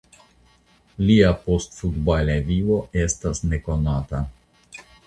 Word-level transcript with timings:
Lia 1.09 1.29
postfutbala 1.43 2.39
vivo 2.51 2.81
estas 3.07 3.47
nekonata. 3.53 4.27